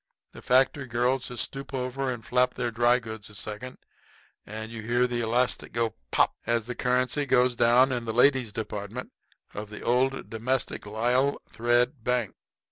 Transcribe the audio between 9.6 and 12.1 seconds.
the "Old Domestic Lisle Thread